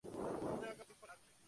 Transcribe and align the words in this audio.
Tras 0.03 0.15
la 0.15 0.21
muerte 0.21 0.35
de 0.35 0.35
Franco, 0.39 0.45
pudo 0.45 0.61
regresar 0.65 0.87
a 0.87 0.93
España. 1.13 1.29